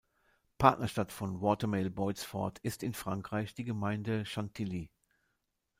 Partnerstadt 0.57 1.11
von 1.11 1.41
Watermael-Boitsfort 1.41 2.57
ist 2.63 2.81
in 2.81 2.95
Frankreich 2.95 3.53
die 3.53 3.65
Gemeinde 3.65 4.25
Chantilly. 4.25 4.89